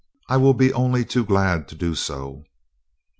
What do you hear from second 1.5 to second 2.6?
to do so."